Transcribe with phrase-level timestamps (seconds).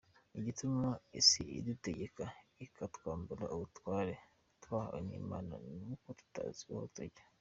[0.39, 2.23] Igituma isi idutegeka
[2.65, 4.13] ikatwambura ubutware
[4.63, 5.53] twahawe n’Imana,
[5.85, 7.23] ni uko tutazi iyo tujya.